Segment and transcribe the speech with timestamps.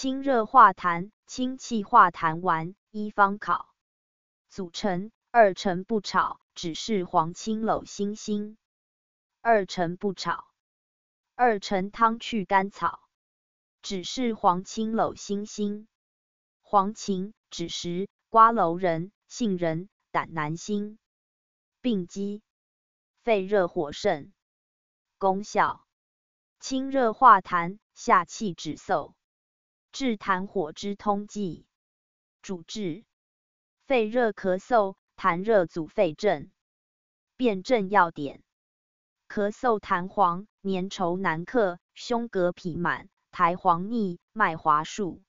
[0.00, 3.74] 清热化痰，清气化痰丸，一方考。
[4.48, 8.56] 组成：二陈不炒，只是黄芩枸辛辛。
[9.40, 10.46] 二陈不炒。
[11.34, 13.00] 二陈汤去甘草，
[13.82, 15.88] 只是黄芩枸辛辛。
[16.62, 21.00] 黄芩、枳实、瓜蒌仁、杏仁、胆南星。
[21.80, 22.44] 病机：
[23.24, 24.32] 肺热火盛。
[25.18, 25.84] 功效：
[26.60, 29.14] 清热化痰，下气止嗽。
[29.92, 31.66] 治痰火之通剂，
[32.42, 33.04] 主治
[33.86, 36.50] 肺热咳嗽、痰热阻肺症。
[37.36, 38.42] 辨证要点：
[39.28, 45.22] 咳嗽痰黄、粘稠难克、胸膈痞满、苔黄腻、脉滑数。